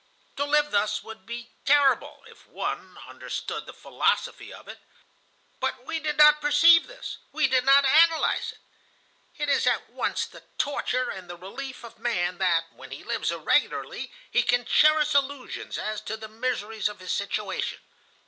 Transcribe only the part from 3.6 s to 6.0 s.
the philosophy of it. But we